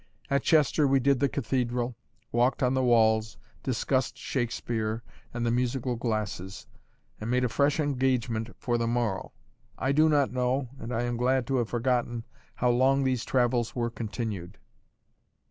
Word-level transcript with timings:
At 0.31 0.41
Chester 0.41 0.87
we 0.87 0.99
did 0.99 1.19
the 1.19 1.29
Cathedral, 1.29 1.95
walked 2.31 2.63
on 2.63 2.73
the 2.73 2.81
walls, 2.81 3.37
discussed 3.61 4.17
Shakespeare 4.17 5.03
and 5.31 5.45
the 5.45 5.51
musical 5.51 5.95
glasses 5.95 6.65
and 7.19 7.29
made 7.29 7.43
a 7.43 7.49
fresh 7.49 7.79
engagement 7.79 8.49
for 8.57 8.79
the 8.79 8.87
morrow. 8.87 9.31
I 9.77 9.91
do 9.91 10.09
not 10.09 10.31
know, 10.31 10.69
and 10.79 10.91
I 10.91 11.03
am 11.03 11.17
glad 11.17 11.45
to 11.45 11.57
have 11.57 11.69
forgotten, 11.69 12.23
how 12.55 12.71
long 12.71 13.03
these 13.03 13.23
travels 13.23 13.75
were 13.75 13.91
continued. 13.91 14.57